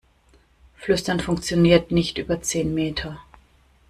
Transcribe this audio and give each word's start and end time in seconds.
Flüstern 0.77 1.19
funktioniert 1.19 1.91
nicht 1.91 2.17
über 2.17 2.41
zehn 2.41 2.73
Meter. 2.73 3.19